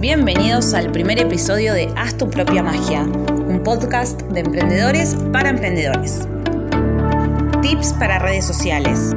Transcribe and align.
Bienvenidos 0.00 0.72
al 0.72 0.90
primer 0.92 1.20
episodio 1.20 1.74
de 1.74 1.92
Haz 1.94 2.16
tu 2.16 2.30
propia 2.30 2.62
magia, 2.62 3.02
un 3.02 3.60
podcast 3.62 4.18
de 4.22 4.40
emprendedores 4.40 5.14
para 5.30 5.50
emprendedores. 5.50 6.26
Tips 7.60 7.92
para 7.92 8.18
redes 8.18 8.46
sociales, 8.46 9.14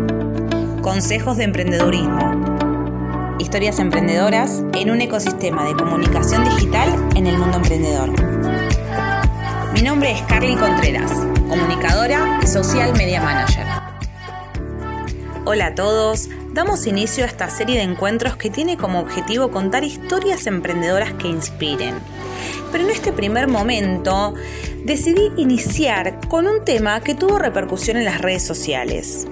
consejos 0.81 1.37
de 1.37 1.45
emprendedurismo, 1.45 3.37
historias 3.39 3.79
emprendedoras 3.79 4.61
en 4.73 4.91
un 4.91 4.99
ecosistema 4.99 5.63
de 5.63 5.73
comunicación 5.73 6.43
digital 6.43 6.89
en 7.15 7.27
el 7.27 7.37
mundo 7.37 7.59
emprendedor. 7.59 8.09
Mi 9.71 9.83
nombre 9.83 10.11
es 10.11 10.21
Carly 10.23 10.57
Contreras, 10.57 11.13
comunicadora 11.47 12.41
y 12.43 12.47
social 12.47 12.91
media 12.97 13.21
manager. 13.21 13.82
Hola 15.45 15.67
a 15.67 15.75
todos, 15.75 16.29
damos 16.53 16.87
inicio 16.87 17.25
a 17.25 17.27
esta 17.27 17.49
serie 17.49 17.75
de 17.75 17.83
encuentros 17.83 18.37
que 18.37 18.49
tiene 18.49 18.77
como 18.77 19.01
objetivo 19.01 19.51
contar 19.51 19.83
historias 19.83 20.47
emprendedoras 20.47 21.11
que 21.15 21.27
inspiren. 21.27 21.95
Pero 22.71 22.85
en 22.85 22.89
este 22.89 23.11
primer 23.11 23.49
momento 23.49 24.35
decidí 24.85 25.33
iniciar 25.35 26.17
con 26.29 26.47
un 26.47 26.63
tema 26.63 27.01
que 27.01 27.13
tuvo 27.13 27.39
repercusión 27.39 27.97
en 27.97 28.05
las 28.05 28.21
redes 28.21 28.43
sociales. 28.43 29.27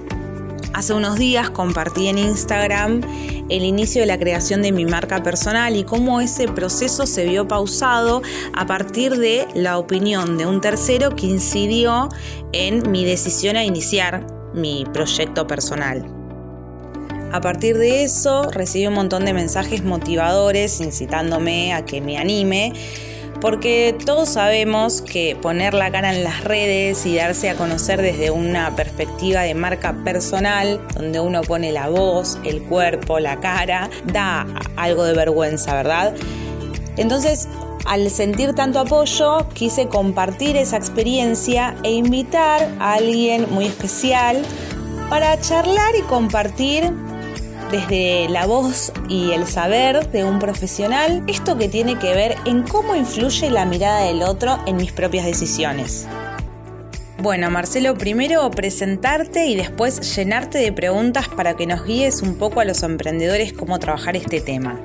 Hace 0.74 0.92
unos 0.92 1.18
días 1.18 1.48
compartí 1.48 2.08
en 2.08 2.18
Instagram 2.18 3.00
el 3.48 3.64
inicio 3.64 4.02
de 4.02 4.06
la 4.06 4.18
creación 4.18 4.60
de 4.60 4.70
mi 4.70 4.84
marca 4.84 5.22
personal 5.22 5.76
y 5.76 5.84
cómo 5.84 6.20
ese 6.20 6.46
proceso 6.46 7.06
se 7.06 7.24
vio 7.24 7.48
pausado 7.48 8.20
a 8.52 8.66
partir 8.66 9.16
de 9.16 9.48
la 9.54 9.78
opinión 9.78 10.36
de 10.36 10.44
un 10.44 10.60
tercero 10.60 11.16
que 11.16 11.24
incidió 11.24 12.10
en 12.52 12.90
mi 12.90 13.06
decisión 13.06 13.56
a 13.56 13.64
iniciar 13.64 14.41
mi 14.54 14.84
proyecto 14.92 15.46
personal. 15.46 16.04
A 17.32 17.40
partir 17.40 17.78
de 17.78 18.04
eso 18.04 18.50
recibí 18.50 18.86
un 18.86 18.94
montón 18.94 19.24
de 19.24 19.32
mensajes 19.32 19.82
motivadores 19.82 20.80
incitándome 20.80 21.72
a 21.72 21.84
que 21.84 22.00
me 22.00 22.18
anime 22.18 22.74
porque 23.42 23.96
todos 24.06 24.28
sabemos 24.28 25.02
que 25.02 25.36
poner 25.42 25.74
la 25.74 25.90
cara 25.90 26.14
en 26.14 26.22
las 26.22 26.44
redes 26.44 27.04
y 27.06 27.16
darse 27.16 27.50
a 27.50 27.56
conocer 27.56 28.00
desde 28.00 28.30
una 28.30 28.76
perspectiva 28.76 29.40
de 29.40 29.52
marca 29.52 29.96
personal, 30.04 30.80
donde 30.94 31.18
uno 31.18 31.42
pone 31.42 31.72
la 31.72 31.88
voz, 31.88 32.38
el 32.44 32.62
cuerpo, 32.62 33.18
la 33.18 33.40
cara, 33.40 33.90
da 34.12 34.46
algo 34.76 35.02
de 35.02 35.14
vergüenza, 35.14 35.74
¿verdad? 35.74 36.14
Entonces, 36.96 37.48
al 37.86 38.10
sentir 38.10 38.54
tanto 38.54 38.80
apoyo, 38.80 39.48
quise 39.54 39.88
compartir 39.88 40.56
esa 40.56 40.76
experiencia 40.76 41.74
e 41.82 41.92
invitar 41.92 42.68
a 42.78 42.94
alguien 42.94 43.46
muy 43.50 43.66
especial 43.66 44.42
para 45.08 45.38
charlar 45.40 45.94
y 45.98 46.02
compartir 46.02 46.90
desde 47.70 48.28
la 48.28 48.46
voz 48.46 48.92
y 49.08 49.32
el 49.32 49.46
saber 49.46 50.10
de 50.10 50.24
un 50.24 50.38
profesional, 50.38 51.24
esto 51.26 51.56
que 51.56 51.68
tiene 51.68 51.98
que 51.98 52.14
ver 52.14 52.36
en 52.44 52.62
cómo 52.62 52.94
influye 52.94 53.50
la 53.50 53.64
mirada 53.64 54.04
del 54.04 54.22
otro 54.22 54.58
en 54.66 54.76
mis 54.76 54.92
propias 54.92 55.24
decisiones. 55.24 56.06
Bueno, 57.18 57.50
Marcelo, 57.50 57.94
primero 57.94 58.50
presentarte 58.50 59.46
y 59.46 59.54
después 59.54 60.16
llenarte 60.16 60.58
de 60.58 60.72
preguntas 60.72 61.28
para 61.28 61.54
que 61.54 61.66
nos 61.66 61.84
guíes 61.84 62.20
un 62.20 62.36
poco 62.36 62.60
a 62.60 62.64
los 62.64 62.82
emprendedores 62.82 63.52
cómo 63.52 63.78
trabajar 63.78 64.16
este 64.16 64.40
tema. 64.40 64.80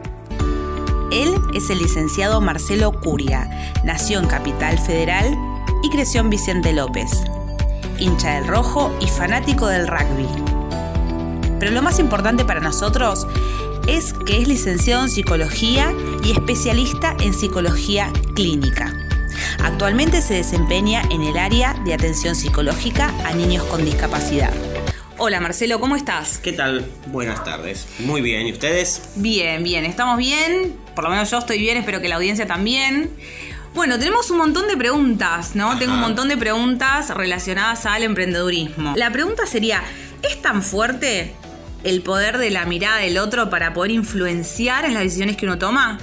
Él 1.12 1.36
es 1.54 1.70
el 1.70 1.80
licenciado 1.80 2.42
Marcelo 2.42 2.92
Curia, 2.92 3.50
nació 3.84 4.20
en 4.20 4.28
Capital 4.28 4.78
Federal 4.78 5.38
y 5.84 5.90
creció 5.90 6.22
en 6.22 6.30
Vicente 6.30 6.74
López, 6.74 7.12
hincha 7.98 8.36
del 8.36 8.48
rojo 8.48 8.92
y 9.00 9.08
fanático 9.08 9.68
del 9.68 9.88
rugby. 9.88 10.28
Pero 11.60 11.72
lo 11.72 11.82
más 11.82 12.00
importante 12.00 12.44
para 12.44 12.60
nosotros 12.60 13.26
es 13.88 14.14
que 14.26 14.42
es 14.42 14.48
licenciado 14.48 15.04
en 15.04 15.10
psicología 15.10 15.94
y 16.24 16.32
especialista 16.32 17.16
en 17.22 17.34
psicología 17.34 18.12
clínica. 18.36 18.94
Actualmente 19.64 20.22
se 20.22 20.34
desempeña 20.34 21.04
en 21.10 21.22
el 21.22 21.38
área 21.38 21.74
de 21.86 21.94
atención 21.94 22.36
psicológica 22.36 23.14
a 23.26 23.34
niños 23.34 23.64
con 23.66 23.86
discapacidad. 23.86 24.52
Hola 25.20 25.40
Marcelo, 25.40 25.80
¿cómo 25.80 25.96
estás? 25.96 26.38
¿Qué 26.38 26.54
tal? 26.54 26.86
Buenas 27.08 27.44
tardes. 27.44 27.88
Muy 27.98 28.22
bien, 28.22 28.46
¿y 28.46 28.52
ustedes? 28.52 29.02
Bien, 29.16 29.64
bien, 29.64 29.84
estamos 29.84 30.16
bien. 30.20 30.78
Por 30.94 31.06
lo 31.06 31.10
menos 31.10 31.32
yo 31.32 31.40
estoy 31.40 31.58
bien, 31.58 31.76
espero 31.76 32.00
que 32.02 32.08
la 32.08 32.18
audiencia 32.18 32.46
también. 32.46 33.10
Bueno, 33.74 33.98
tenemos 33.98 34.30
un 34.30 34.38
montón 34.38 34.68
de 34.68 34.78
preguntas, 34.78 35.56
¿no? 35.56 35.76
Tengo 35.80 35.94
un 35.94 36.02
montón 36.02 36.30
de 36.30 36.38
preguntas 36.38 37.10
relacionadas 37.10 37.88
al 37.88 38.04
emprendedurismo. 38.04 38.94
La 38.96 39.10
pregunta 39.12 39.48
sería, 39.48 39.82
¿es 40.22 40.40
tan 40.40 40.62
fuerte 40.62 41.34
el 41.84 42.04
poder 42.04 42.38
de 42.38 42.52
la 42.52 42.68
mirada 42.68 42.98
del 42.98 43.18
otro 43.18 43.50
para 43.50 43.74
poder 43.74 43.90
influenciar 43.92 44.86
en 44.86 44.94
las 44.94 45.02
decisiones 45.02 45.36
que 45.36 45.48
uno 45.48 45.58
toma? 45.58 45.98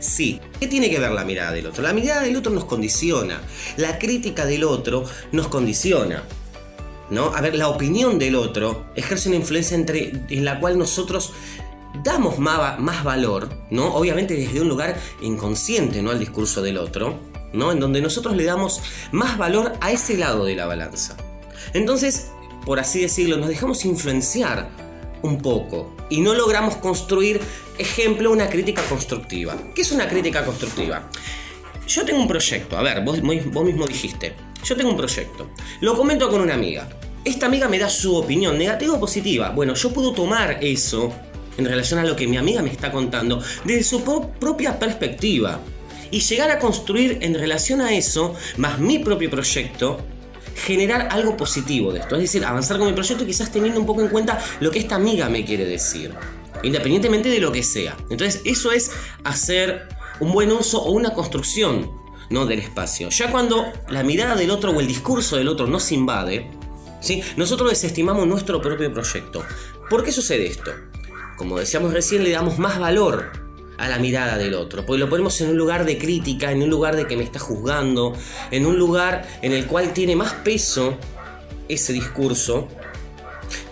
Sí. 0.00 0.38
¿Qué 0.60 0.66
tiene 0.66 0.90
que 0.90 0.98
ver 0.98 1.12
la 1.12 1.24
mirada 1.24 1.52
del 1.52 1.66
otro? 1.66 1.82
La 1.82 1.94
mirada 1.94 2.20
del 2.20 2.36
otro 2.36 2.52
nos 2.52 2.66
condiciona. 2.66 3.40
La 3.78 3.98
crítica 3.98 4.44
del 4.44 4.64
otro 4.64 5.04
nos 5.32 5.48
condiciona. 5.48 6.22
¿No? 7.10 7.34
A 7.34 7.40
ver, 7.40 7.56
la 7.56 7.68
opinión 7.68 8.18
del 8.18 8.36
otro 8.36 8.86
ejerce 8.94 9.28
una 9.28 9.36
influencia 9.36 9.76
entre, 9.76 10.12
en 10.28 10.44
la 10.44 10.60
cual 10.60 10.78
nosotros 10.78 11.32
damos 12.04 12.38
más, 12.38 12.78
más 12.78 13.04
valor, 13.04 13.48
¿no? 13.70 13.94
Obviamente 13.94 14.34
desde 14.34 14.60
un 14.60 14.68
lugar 14.68 14.96
inconsciente, 15.20 16.02
¿no? 16.02 16.10
Al 16.10 16.18
discurso 16.18 16.62
del 16.62 16.78
otro, 16.78 17.18
¿no? 17.52 17.72
En 17.72 17.80
donde 17.80 18.00
nosotros 18.00 18.36
le 18.36 18.44
damos 18.44 18.80
más 19.12 19.36
valor 19.38 19.72
a 19.80 19.90
ese 19.90 20.16
lado 20.16 20.44
de 20.44 20.54
la 20.54 20.66
balanza. 20.66 21.16
Entonces, 21.74 22.30
por 22.64 22.78
así 22.78 23.00
decirlo, 23.00 23.36
nos 23.36 23.48
dejamos 23.48 23.84
influenciar 23.84 24.68
un 25.22 25.38
poco 25.38 25.94
y 26.08 26.20
no 26.20 26.34
logramos 26.34 26.76
construir, 26.76 27.40
ejemplo, 27.78 28.30
una 28.30 28.48
crítica 28.48 28.82
constructiva. 28.82 29.56
¿Qué 29.74 29.82
es 29.82 29.92
una 29.92 30.08
crítica 30.08 30.44
constructiva? 30.44 31.08
Yo 31.86 32.04
tengo 32.04 32.20
un 32.20 32.28
proyecto, 32.28 32.76
a 32.78 32.82
ver, 32.82 33.02
vos, 33.04 33.20
vos 33.20 33.64
mismo 33.64 33.86
dijiste, 33.86 34.34
yo 34.64 34.76
tengo 34.76 34.90
un 34.90 34.96
proyecto, 34.96 35.50
lo 35.80 35.96
comento 35.96 36.28
con 36.28 36.40
una 36.40 36.54
amiga. 36.54 36.88
Esta 37.24 37.46
amiga 37.46 37.68
me 37.68 37.78
da 37.78 37.88
su 37.88 38.16
opinión, 38.16 38.56
negativa 38.56 38.94
o 38.94 39.00
positiva. 39.00 39.50
Bueno, 39.50 39.74
yo 39.74 39.92
puedo 39.92 40.12
tomar 40.12 40.58
eso 40.62 41.12
en 41.58 41.66
relación 41.66 42.00
a 42.00 42.04
lo 42.04 42.16
que 42.16 42.26
mi 42.26 42.38
amiga 42.38 42.62
me 42.62 42.70
está 42.70 42.90
contando 42.90 43.42
desde 43.64 43.82
su 43.82 44.02
propia 44.38 44.78
perspectiva 44.78 45.60
y 46.10 46.20
llegar 46.20 46.50
a 46.50 46.58
construir 46.58 47.18
en 47.20 47.34
relación 47.34 47.80
a 47.80 47.94
eso, 47.94 48.34
más 48.56 48.78
mi 48.78 48.98
propio 48.98 49.30
proyecto, 49.30 49.98
generar 50.56 51.08
algo 51.10 51.36
positivo 51.36 51.92
de 51.92 52.00
esto. 52.00 52.16
Es 52.16 52.22
decir, 52.22 52.44
avanzar 52.44 52.78
con 52.78 52.88
mi 52.88 52.94
proyecto 52.94 53.26
quizás 53.26 53.52
teniendo 53.52 53.78
un 53.80 53.86
poco 53.86 54.00
en 54.00 54.08
cuenta 54.08 54.42
lo 54.60 54.70
que 54.70 54.78
esta 54.78 54.96
amiga 54.96 55.28
me 55.28 55.44
quiere 55.44 55.64
decir. 55.64 56.12
Independientemente 56.62 57.28
de 57.28 57.38
lo 57.38 57.52
que 57.52 57.62
sea. 57.62 57.96
Entonces, 58.10 58.42
eso 58.44 58.72
es 58.72 58.90
hacer 59.24 59.88
un 60.18 60.32
buen 60.32 60.50
uso 60.52 60.82
o 60.82 60.92
una 60.92 61.14
construcción 61.14 61.99
¿no? 62.30 62.46
del 62.46 62.60
espacio. 62.60 63.10
Ya 63.10 63.30
cuando 63.30 63.66
la 63.88 64.02
mirada 64.02 64.34
del 64.34 64.50
otro 64.50 64.70
o 64.70 64.80
el 64.80 64.86
discurso 64.86 65.36
del 65.36 65.48
otro 65.48 65.66
nos 65.66 65.92
invade, 65.92 66.50
¿sí? 67.00 67.22
nosotros 67.36 67.70
desestimamos 67.70 68.26
nuestro 68.26 68.62
propio 68.62 68.92
proyecto. 68.92 69.44
¿Por 69.90 70.02
qué 70.02 70.12
sucede 70.12 70.46
esto? 70.46 70.70
Como 71.36 71.58
decíamos 71.58 71.92
recién, 71.92 72.24
le 72.24 72.30
damos 72.30 72.58
más 72.58 72.78
valor 72.78 73.32
a 73.78 73.88
la 73.88 73.98
mirada 73.98 74.36
del 74.36 74.54
otro, 74.54 74.84
porque 74.84 75.00
lo 75.00 75.08
ponemos 75.08 75.40
en 75.40 75.50
un 75.50 75.56
lugar 75.56 75.84
de 75.86 75.98
crítica, 75.98 76.52
en 76.52 76.62
un 76.62 76.68
lugar 76.68 76.96
de 76.96 77.06
que 77.06 77.16
me 77.16 77.24
está 77.24 77.38
juzgando, 77.38 78.14
en 78.50 78.66
un 78.66 78.78
lugar 78.78 79.26
en 79.40 79.52
el 79.52 79.66
cual 79.66 79.92
tiene 79.94 80.16
más 80.16 80.34
peso 80.34 80.98
ese 81.66 81.92
discurso 81.92 82.68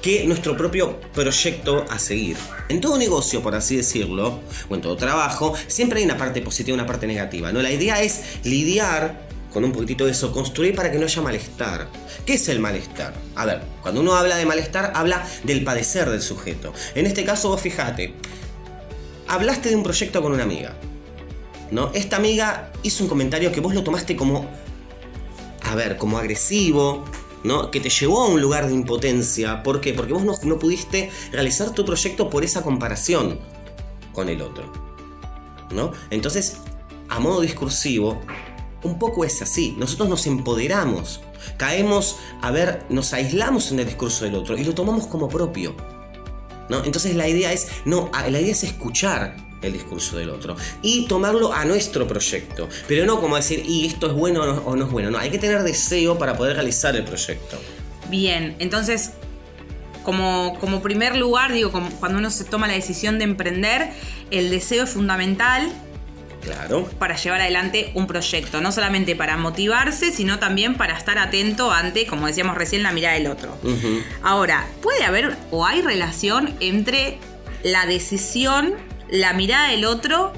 que 0.08 0.24
nuestro 0.24 0.56
propio 0.56 0.98
proyecto 1.12 1.84
a 1.91 1.98
seguir. 1.98 2.38
En 2.70 2.80
todo 2.80 2.96
negocio, 2.96 3.42
por 3.42 3.54
así 3.54 3.76
decirlo, 3.76 4.41
o 4.70 4.74
en 4.74 4.80
todo 4.80 4.96
trabajo, 4.96 5.52
siempre 5.66 5.98
hay 5.98 6.06
una 6.06 6.16
parte 6.16 6.41
positiva 6.41 6.70
y 6.70 6.80
una 6.80 6.86
parte 6.86 7.06
negativa. 7.06 7.52
¿no? 7.52 7.60
La 7.60 7.70
idea 7.70 8.00
es 8.00 8.38
lidiar 8.42 9.28
con 9.52 9.64
un 9.64 9.72
poquitito 9.72 10.06
de 10.06 10.12
eso, 10.12 10.32
construir 10.32 10.74
para 10.74 10.91
que 10.91 10.98
no 10.98 11.04
haya 11.04 11.20
malestar. 11.20 11.88
¿Qué 12.24 12.34
es 12.34 12.48
el 12.48 12.58
malestar? 12.58 13.12
A 13.34 13.44
ver, 13.44 13.60
cuando 13.82 14.00
uno 14.00 14.14
habla 14.14 14.36
de 14.36 14.46
malestar, 14.46 14.92
habla 14.94 15.28
del 15.44 15.62
padecer 15.62 16.08
del 16.08 16.22
sujeto. 16.22 16.72
En 16.94 17.04
este 17.04 17.26
caso, 17.26 17.50
vos 17.50 17.60
fijate, 17.60 18.14
hablaste 19.26 19.69
de 19.69 19.76
un 19.76 19.82
proyecto 19.82 20.22
con 20.22 20.32
una 20.32 20.44
amiga. 20.44 20.75
¿No? 21.70 21.90
Esta 21.93 22.16
amiga 22.16 22.72
hizo 22.82 23.02
un 23.04 23.11
comentario 23.11 23.52
que 23.52 23.61
vos 23.61 23.75
lo 23.75 23.84
tomaste 23.84 24.16
como, 24.16 24.49
a 25.64 25.75
ver, 25.75 25.99
como 25.99 26.16
agresivo, 26.16 27.04
¿no? 27.44 27.70
Que 27.70 27.81
te 27.81 27.90
llevó 27.90 28.23
a 28.23 28.29
un 28.29 28.40
lugar 28.40 28.69
de 28.69 28.75
impotencia. 28.75 29.62
¿Por 29.62 29.81
qué? 29.81 29.93
Porque 29.93 30.12
vos 30.12 30.25
no, 30.25 30.35
no 30.43 30.58
pudiste 30.58 31.11
realizar 31.32 31.70
tu 31.73 31.85
proyecto 31.85 32.31
por 32.31 32.44
esa 32.44 32.62
comparación 32.62 33.38
con 34.12 34.29
el 34.29 34.43
otro. 34.43 34.73
¿No? 35.70 35.93
Entonces, 36.11 36.58
a 37.08 37.20
modo 37.20 37.40
discursivo, 37.40 38.20
un 38.82 38.99
poco 38.99 39.25
es 39.25 39.43
así. 39.43 39.75
Nosotros 39.79 40.08
nos 40.08 40.26
empoderamos, 40.26 41.20
caemos, 41.56 42.17
a 42.43 42.50
ver, 42.50 42.85
nos 42.88 43.12
aislamos 43.12 43.70
en 43.73 43.81
el 43.81 43.87
discurso 43.87 44.25
del 44.25 44.35
otro 44.35 44.56
y 44.56 44.64
lo 44.64 44.75
tomamos 44.75 45.06
como 45.06 45.29
propio. 45.29 45.75
Entonces 46.85 47.17
la 47.17 47.26
idea 47.29 47.52
es, 47.52 47.69
no, 47.85 48.11
la 48.12 48.40
idea 48.40 48.52
es 48.52 48.62
escuchar 48.62 49.37
el 49.62 49.72
discurso 49.72 50.16
del 50.16 50.31
otro 50.31 50.56
y 50.82 51.06
tomarlo 51.06 51.52
a 51.52 51.64
nuestro 51.64 52.06
proyecto, 52.06 52.69
pero 52.87 53.05
no 53.06 53.20
como 53.20 53.37
decir, 53.37 53.62
y 53.66 53.87
esto 53.87 54.06
es 54.06 54.12
bueno 54.12 54.43
o 54.43 54.76
no, 54.76 54.84
es 54.84 54.90
bueno, 54.90 55.10
no, 55.10 55.19
hay 55.19 55.31
que 55.31 55.38
tener 55.38 55.62
deseo 55.62 56.19
para 56.19 56.37
poder 56.37 56.55
realizar 56.55 56.94
el 56.96 57.05
proyecto. 57.05 57.58
Bien, 58.08 58.56
entonces 58.58 59.12
como, 60.02 60.56
como 60.60 60.81
primer 60.81 61.16
lugar, 61.16 61.52
digo, 61.52 61.70
cuando 62.00 62.19
uno 62.19 62.31
se 62.31 62.44
toma 62.44 62.66
la 62.66 62.75
decisión 62.75 63.19
de 63.19 63.25
emprender, 63.25 63.90
el 64.31 64.50
deseo 64.50 64.84
es 64.84 64.90
fundamental 64.90 65.70
Claro. 66.40 66.88
Para 66.99 67.16
llevar 67.16 67.40
adelante 67.40 67.90
un 67.94 68.06
proyecto, 68.06 68.61
no 68.61 68.72
solamente 68.72 69.16
para 69.16 69.37
motivarse, 69.37 70.12
sino 70.12 70.38
también 70.38 70.76
para 70.76 70.96
estar 70.96 71.19
atento 71.19 71.72
ante, 71.72 72.06
como 72.06 72.26
decíamos 72.26 72.56
recién, 72.56 72.82
la 72.82 72.93
mirada 72.93 73.14
del 73.14 73.26
otro. 73.26 73.56
Ahora, 74.22 74.66
¿puede 74.82 75.04
haber 75.04 75.37
o 75.50 75.66
hay 75.66 75.82
relación 75.82 76.54
entre 76.61 77.19
la 77.62 77.87
decisión, 77.87 78.75
la 79.10 79.32
mirada 79.32 79.70
del 79.70 79.84
otro 79.84 80.32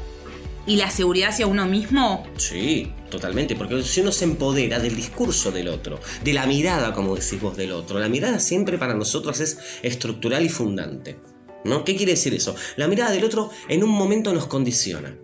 y 0.66 0.76
la 0.76 0.90
seguridad 0.90 1.30
hacia 1.30 1.46
uno 1.46 1.66
mismo? 1.66 2.26
Sí, 2.36 2.92
totalmente, 3.10 3.56
porque 3.56 3.82
si 3.82 4.00
uno 4.00 4.12
se 4.12 4.24
empodera 4.24 4.78
del 4.78 4.94
discurso 4.94 5.50
del 5.50 5.68
otro, 5.68 6.00
de 6.22 6.32
la 6.32 6.46
mirada, 6.46 6.92
como 6.92 7.14
decís 7.14 7.40
vos, 7.40 7.56
del 7.56 7.72
otro, 7.72 7.98
la 7.98 8.08
mirada 8.08 8.38
siempre 8.40 8.78
para 8.78 8.94
nosotros 8.94 9.40
es 9.40 9.58
estructural 9.82 10.44
y 10.44 10.48
fundante. 10.48 11.18
¿No? 11.64 11.84
¿Qué 11.84 11.94
quiere 11.94 12.12
decir 12.12 12.32
eso? 12.32 12.54
La 12.76 12.88
mirada 12.88 13.10
del 13.10 13.24
otro 13.24 13.50
en 13.68 13.84
un 13.84 13.90
momento 13.90 14.32
nos 14.32 14.46
condiciona. 14.46 15.14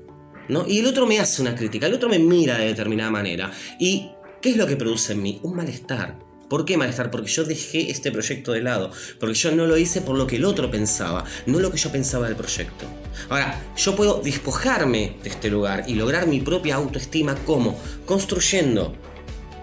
Y 0.69 0.79
el 0.79 0.87
otro 0.87 1.07
me 1.07 1.19
hace 1.19 1.43
una 1.43 1.55
crítica, 1.55 1.87
el 1.87 1.95
otro 1.95 2.09
me 2.09 2.19
mira 2.19 2.59
de 2.59 2.67
determinada 2.67 3.11
manera. 3.11 3.51
¿Y 3.81 4.11
qué 4.43 4.51
es 4.51 4.57
lo 4.57 4.67
que 4.67 4.77
produce 4.77 5.15
en 5.15 5.23
mí? 5.23 5.41
Un 5.43 5.57
malestar. 5.57 6.19
¿Por 6.49 6.65
qué 6.65 6.77
malestar? 6.77 7.11
Porque 7.11 7.31
yo 7.31 7.45
dejé 7.45 7.91
este 7.91 8.13
proyecto 8.13 8.53
de 8.53 8.63
lado, 8.63 8.91
porque 9.19 9.35
yo 9.35 9.53
no 9.53 9.67
lo 9.67 9.77
hice 9.77 10.01
por 10.01 10.17
lo 10.17 10.27
que 10.27 10.37
el 10.37 10.45
otro 10.45 10.71
pensaba, 10.71 11.25
no 11.47 11.59
lo 11.59 11.71
que 11.71 11.79
yo 11.79 11.91
pensaba 11.91 12.27
del 12.27 12.37
proyecto. 12.37 12.87
Ahora, 13.29 13.61
yo 13.77 13.97
puedo 13.97 14.21
despojarme 14.23 15.17
de 15.23 15.31
este 15.31 15.51
lugar 15.51 15.85
y 15.89 15.95
lograr 15.95 16.27
mi 16.27 16.41
propia 16.41 16.77
autoestima 16.77 17.35
como 17.45 17.79
construyendo 18.05 18.95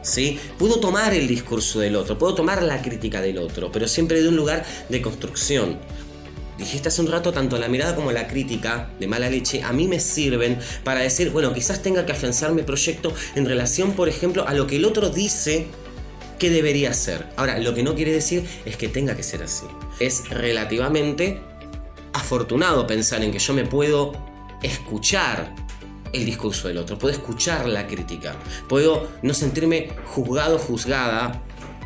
¿Sí? 0.02 0.38
Puedo 0.60 0.82
tomar 0.82 1.14
el 1.14 1.30
discurso 1.30 1.80
del 1.80 1.96
otro, 1.96 2.18
puedo 2.18 2.36
tomar 2.36 2.62
la 2.62 2.82
crítica 2.82 3.22
del 3.22 3.38
otro, 3.38 3.72
pero 3.72 3.88
siempre 3.88 4.22
de 4.22 4.28
un 4.28 4.36
lugar 4.36 4.66
de 4.90 5.02
construcción 5.02 5.80
dijiste 6.58 6.90
hace 6.90 7.02
un 7.02 7.08
rato, 7.08 7.32
tanto 7.32 7.58
la 7.58 7.68
mirada 7.68 7.96
como 7.96 8.12
la 8.12 8.28
crítica 8.28 8.90
de 9.00 9.08
mala 9.08 9.30
leche 9.30 9.64
a 9.64 9.72
mí 9.72 9.88
me 9.88 10.00
sirven 10.00 10.60
para 10.84 11.02
decir, 11.02 11.30
bueno, 11.32 11.54
quizás 11.54 11.82
tenga 11.82 12.06
que 12.06 12.12
afianzar 12.12 12.54
mi 12.54 12.64
proyecto 12.64 13.14
en 13.36 13.46
relación, 13.46 13.94
por 13.94 14.10
ejemplo, 14.10 14.48
a 14.48 14.54
lo 14.54 14.68
que 14.68 14.76
el 14.76 14.86
otro 14.86 15.10
dice 15.10 15.68
que 16.44 16.50
debería 16.50 16.94
ser. 16.94 17.26
Ahora, 17.38 17.58
lo 17.58 17.74
que 17.74 17.84
no 17.84 17.96
quiere 17.96 18.12
decir 18.12 18.46
es 18.66 18.76
que 18.76 18.90
tenga 18.90 19.16
que 19.16 19.24
ser 19.24 19.44
así. 19.44 19.66
Es 20.02 20.30
relativamente 20.30 21.40
afortunado 22.12 22.86
pensar 22.86 23.24
en 23.24 23.32
que 23.32 23.40
yo 23.40 23.54
me 23.54 23.66
puedo 23.66 24.12
escuchar 24.62 25.56
el 26.12 26.26
discurso 26.26 26.68
del 26.68 26.80
otro, 26.80 27.00
puedo 27.00 27.14
escuchar 27.14 27.66
la 27.70 27.88
crítica, 27.88 28.36
puedo 28.68 29.08
no 29.22 29.34
sentirme 29.34 29.92
juzgado, 30.04 30.60
juzgada 30.60 31.42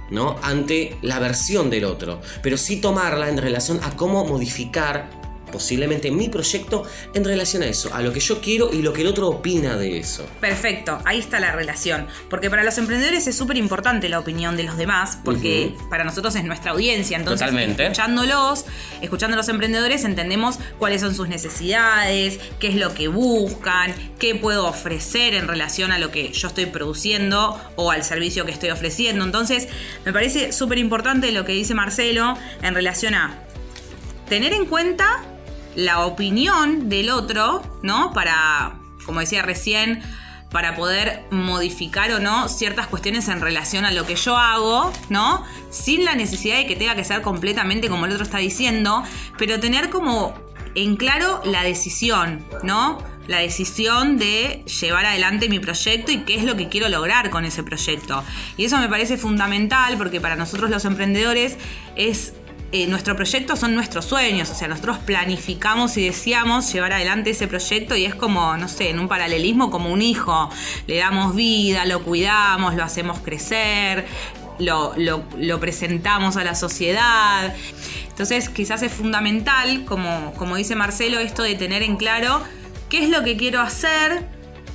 ¿no? 0.09 0.37
ante 0.41 0.97
la 1.03 1.19
versión 1.19 1.69
del 1.69 1.85
otro, 1.85 2.19
pero 2.41 2.57
sí 2.57 2.81
tomarla 2.81 3.29
en 3.29 3.37
relación 3.37 3.79
a 3.83 3.95
cómo 3.95 4.25
modificar 4.25 5.16
posiblemente 5.51 6.11
mi 6.11 6.29
proyecto 6.29 6.83
en 7.13 7.23
relación 7.23 7.63
a 7.63 7.67
eso, 7.67 7.93
a 7.93 8.01
lo 8.01 8.13
que 8.13 8.19
yo 8.19 8.41
quiero 8.41 8.73
y 8.73 8.81
lo 8.81 8.93
que 8.93 9.01
el 9.01 9.07
otro 9.07 9.27
opina 9.27 9.75
de 9.77 9.97
eso. 9.97 10.25
Perfecto, 10.41 10.99
ahí 11.05 11.19
está 11.19 11.39
la 11.39 11.51
relación, 11.51 12.07
porque 12.29 12.49
para 12.49 12.63
los 12.63 12.77
emprendedores 12.77 13.27
es 13.27 13.35
súper 13.35 13.57
importante 13.57 14.09
la 14.09 14.19
opinión 14.19 14.57
de 14.57 14.63
los 14.63 14.77
demás, 14.77 15.19
porque 15.23 15.73
para 15.89 16.03
nosotros 16.03 16.35
es 16.35 16.43
nuestra 16.43 16.71
audiencia, 16.71 17.17
entonces 17.17 17.49
escuchándolos, 17.51 18.65
escuchando 19.01 19.35
a 19.35 19.37
los 19.37 19.49
emprendedores 19.49 20.03
entendemos 20.03 20.59
cuáles 20.79 21.01
son 21.01 21.15
sus 21.15 21.27
necesidades, 21.27 22.39
qué 22.59 22.67
es 22.69 22.75
lo 22.75 22.93
que 22.93 23.07
buscan, 23.07 23.93
qué 24.19 24.35
puedo 24.35 24.67
ofrecer 24.67 25.33
en 25.33 25.47
relación 25.47 25.91
a 25.91 25.99
lo 25.99 26.11
que 26.11 26.31
yo 26.31 26.47
estoy 26.47 26.65
produciendo 26.65 27.59
o 27.75 27.91
al 27.91 28.03
servicio 28.03 28.45
que 28.45 28.51
estoy 28.51 28.69
ofreciendo. 28.69 29.23
Entonces, 29.25 29.67
me 30.05 30.13
parece 30.13 30.51
súper 30.51 30.77
importante 30.77 31.31
lo 31.31 31.45
que 31.45 31.53
dice 31.53 31.73
Marcelo 31.73 32.37
en 32.61 32.73
relación 32.73 33.15
a 33.15 33.39
tener 34.27 34.53
en 34.53 34.65
cuenta 34.65 35.23
la 35.77 36.07
opinión 36.07 36.89
del 36.89 37.11
otro, 37.11 37.61
¿no? 37.83 38.11
Para, 38.11 38.73
como 39.05 39.19
decía 39.19 39.43
recién, 39.43 40.01
para 40.51 40.75
poder 40.75 41.23
modificar 41.29 42.11
o 42.13 42.19
no 42.19 42.49
ciertas 42.49 42.87
cuestiones 42.87 43.27
en 43.27 43.41
relación 43.41 43.85
a 43.85 43.91
lo 43.91 44.07
que 44.07 44.15
yo 44.15 44.37
hago, 44.37 44.91
¿no? 45.09 45.45
Sin 45.69 46.03
la 46.03 46.15
necesidad 46.15 46.57
de 46.57 46.65
que 46.65 46.75
tenga 46.75 46.95
que 46.95 47.03
ser 47.03 47.21
completamente 47.21 47.89
como 47.89 48.07
el 48.07 48.11
otro 48.11 48.23
está 48.23 48.39
diciendo, 48.39 49.03
pero 49.37 49.59
tener 49.59 49.91
como 49.91 50.33
en 50.73 50.97
claro 50.97 51.41
la 51.45 51.61
decisión, 51.61 52.43
¿no? 52.63 52.97
La 53.27 53.37
decisión 53.37 54.17
de 54.17 54.63
llevar 54.81 55.05
adelante 55.05 55.47
mi 55.47 55.59
proyecto 55.59 56.11
y 56.11 56.21
qué 56.21 56.37
es 56.37 56.43
lo 56.43 56.57
que 56.57 56.69
quiero 56.69 56.89
lograr 56.89 57.29
con 57.29 57.45
ese 57.45 57.61
proyecto. 57.61 58.23
Y 58.57 58.65
eso 58.65 58.79
me 58.79 58.89
parece 58.89 59.17
fundamental 59.17 59.95
porque 59.95 60.19
para 60.19 60.35
nosotros 60.35 60.71
los 60.71 60.85
emprendedores 60.85 61.55
es 61.95 62.33
eh, 62.71 62.85
nuestro 62.87 63.15
proyecto 63.15 63.55
son 63.55 63.75
nuestros 63.75 64.03
sueños, 64.03 64.49
o 64.49 64.55
sea, 64.55 64.67
nosotros 64.67 64.97
planificamos 64.97 65.95
y 65.95 66.05
deseamos 66.05 66.71
llevar 66.73 66.91
adelante 66.91 67.29
ese 67.29 67.47
proyecto 67.47 67.95
y 67.95 68.03
es 68.03 68.13
como, 68.13 68.57
no 68.57 68.67
sé, 68.67 68.89
en 68.89 68.99
un 68.99 69.07
paralelismo 69.07 69.71
como 69.71 69.89
un 69.91 70.01
hijo, 70.01 70.49
le 70.85 70.97
damos 70.97 71.33
vida, 71.33 71.85
lo 71.85 72.03
cuidamos, 72.03 72.75
lo 72.75 72.83
hacemos 72.83 73.19
crecer, 73.19 74.05
lo, 74.59 74.93
lo, 74.97 75.59
presentamos 75.61 76.35
a 76.35 76.43
la 76.43 76.55
sociedad. 76.55 77.55
Entonces, 78.09 78.49
quizás 78.49 78.81
es 78.81 78.91
fundamental, 78.91 79.85
como, 79.85 80.33
como 80.33 80.57
dice 80.57 80.75
Marcelo, 80.75 81.19
esto 81.19 81.43
de 81.43 81.55
tener 81.55 81.83
en 81.83 81.95
claro 81.95 82.41
qué 82.89 83.03
es 83.03 83.09
lo 83.09 83.23
que 83.23 83.37
quiero 83.37 83.61
hacer, 83.61 84.25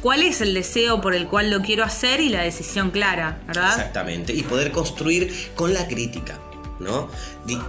cuál 0.01 0.23
es 0.23 0.41
el 0.41 0.55
deseo 0.55 1.03
por 1.03 1.15
el 1.15 1.27
cual 1.27 1.51
lo 1.51 1.61
quiero 1.61 1.85
hacer 1.85 2.21
y 2.21 2.31
la 2.31 2.41
decisión 2.41 2.91
clara, 2.91 3.41
¿verdad? 3.47 3.71
Exactamente, 3.71 4.33
y 4.33 4.43
poder 4.45 4.73
construir 4.73 5.51
con 5.55 5.75
la 5.75 5.87
crítica. 5.89 6.39
¿No? 6.83 7.09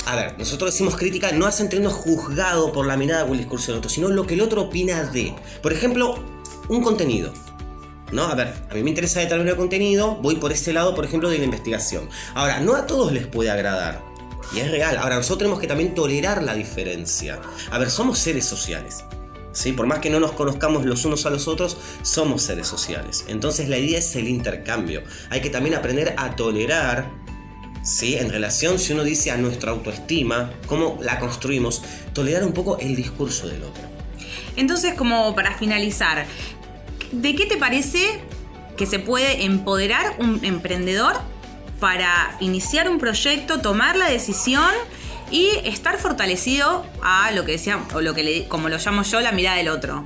A 0.06 0.16
ver, 0.16 0.38
nosotros 0.38 0.74
decimos 0.74 0.98
crítica 0.98 1.32
no 1.32 1.46
hace 1.46 1.64
entendiendo 1.64 1.96
juzgado 1.96 2.72
por 2.72 2.86
la 2.86 2.98
mirada 2.98 3.26
o 3.26 3.32
el 3.34 3.38
discurso 3.38 3.68
del 3.68 3.78
otro, 3.78 3.90
sino 3.90 4.10
lo 4.10 4.28
que 4.28 4.34
el 4.34 4.42
otro 4.42 4.64
opina 4.64 5.04
de. 5.04 5.36
Por 5.62 5.72
ejemplo, 5.72 6.16
un 6.68 6.82
contenido. 6.82 7.32
¿No? 8.12 8.26
A 8.26 8.36
ver, 8.36 8.54
a 8.70 8.76
mí 8.76 8.84
me 8.84 8.90
interesa 8.90 9.22
determinado 9.22 9.58
contenido, 9.58 10.16
voy 10.22 10.36
por 10.36 10.52
este 10.52 10.72
lado, 10.72 10.94
por 10.94 11.04
ejemplo, 11.04 11.30
de 11.30 11.40
la 11.40 11.46
investigación. 11.46 12.10
Ahora, 12.36 12.60
no 12.60 12.76
a 12.76 12.86
todos 12.86 13.12
les 13.12 13.26
puede 13.26 13.50
agradar. 13.50 14.04
Y 14.54 14.60
es 14.60 14.70
real. 14.70 14.98
Ahora, 14.98 15.16
nosotros 15.16 15.40
tenemos 15.40 15.60
que 15.60 15.68
también 15.68 15.96
tolerar 15.96 16.44
la 16.44 16.54
diferencia. 16.54 17.42
A 17.72 17.80
ver, 17.80 17.90
somos 17.90 18.20
seres 18.20 18.46
sociales. 18.46 19.04
¿Sí? 19.52 19.72
Por 19.72 19.88
más 19.88 20.00
que 20.00 20.10
no 20.10 20.20
nos 20.20 20.32
conozcamos 20.32 20.86
los 20.86 21.06
unos 21.06 21.26
a 21.26 21.32
los 21.32 21.48
otros, 21.48 21.78
somos 22.02 22.44
seres 22.44 22.68
sociales. 22.68 23.26
Entonces 23.28 23.70
la 23.70 23.78
idea 23.78 24.00
es 24.00 24.16
el 24.16 24.28
intercambio. 24.28 25.04
Hay 25.30 25.42
que 25.42 25.52
también 25.52 25.76
aprender 25.76 26.16
a 26.18 26.36
tolerar 26.36 27.23
¿sí? 27.84 28.16
En 28.16 28.30
relación, 28.30 28.80
si 28.80 28.94
uno 28.94 29.04
dice 29.04 29.30
a 29.32 29.38
nuestra 29.38 29.72
autoestima, 29.72 30.52
cómo 30.66 30.98
la 31.02 31.20
construimos, 31.20 31.84
tolerar 32.14 32.44
un 32.44 32.54
poco 32.54 32.80
el 32.80 32.96
discurso 32.96 33.48
del 33.48 33.64
otro. 33.64 33.84
Entonces, 34.56 34.94
como 34.96 35.36
para 35.36 35.56
finalizar, 35.58 36.26
¿de 37.12 37.36
qué 37.36 37.46
te 37.46 37.58
parece 37.58 38.22
que 38.78 38.86
se 38.86 39.00
puede 39.00 39.44
empoderar 39.44 40.16
un 40.20 40.44
emprendedor 40.44 41.16
para 41.80 42.38
iniciar 42.40 42.90
un 42.90 42.98
proyecto, 42.98 43.60
tomar 43.60 43.96
la 43.98 44.10
decisión 44.10 44.72
y 45.30 45.50
estar 45.66 45.98
fortalecido 45.98 46.86
a 47.02 47.32
lo 47.32 47.46
que 47.46 47.54
decía, 47.54 47.84
o 47.94 48.02
lo 48.02 48.14
que 48.14 48.24
le, 48.24 48.48
como 48.48 48.70
lo 48.70 48.78
llamo 48.78 49.04
yo, 49.04 49.20
la 49.20 49.32
mirada 49.32 49.58
del 49.58 49.68
otro? 49.70 50.06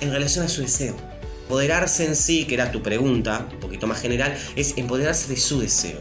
En 0.00 0.12
relación 0.12 0.44
a 0.44 0.48
su 0.48 0.62
deseo. 0.62 0.96
Empoderarse 1.42 2.06
en 2.06 2.16
sí, 2.16 2.46
que 2.46 2.54
era 2.54 2.72
tu 2.72 2.82
pregunta, 2.82 3.46
un 3.52 3.60
poquito 3.60 3.86
más 3.86 4.00
general, 4.00 4.36
es 4.56 4.74
empoderarse 4.78 5.28
de 5.28 5.36
su 5.36 5.60
deseo 5.60 6.00